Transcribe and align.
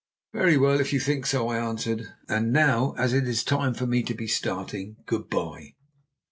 "Very 0.33 0.57
well, 0.57 0.79
if 0.79 0.93
you 0.93 0.99
think 0.99 1.27
so," 1.27 1.49
I 1.49 1.59
answered. 1.59 2.11
"And 2.27 2.51
now, 2.51 2.95
as 2.97 3.13
it 3.13 3.27
is 3.27 3.43
time 3.43 3.75
for 3.75 3.85
me 3.85 4.01
to 4.01 4.15
be 4.15 4.25
starting, 4.25 4.95
good 5.05 5.29
bye." 5.29 5.75